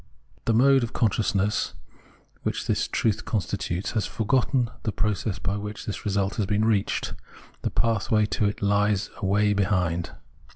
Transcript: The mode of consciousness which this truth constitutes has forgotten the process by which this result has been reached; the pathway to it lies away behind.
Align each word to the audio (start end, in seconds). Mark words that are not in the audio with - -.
The 0.45 0.53
mode 0.55 0.81
of 0.81 0.93
consciousness 0.93 1.75
which 2.41 2.65
this 2.65 2.87
truth 2.87 3.23
constitutes 3.23 3.91
has 3.91 4.07
forgotten 4.07 4.71
the 4.81 4.91
process 4.91 5.37
by 5.37 5.57
which 5.57 5.85
this 5.85 6.05
result 6.05 6.37
has 6.37 6.47
been 6.47 6.65
reached; 6.65 7.13
the 7.61 7.69
pathway 7.69 8.25
to 8.25 8.45
it 8.45 8.63
lies 8.63 9.11
away 9.17 9.53
behind. 9.53 10.09